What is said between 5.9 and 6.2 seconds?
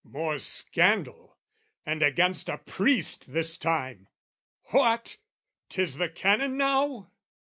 the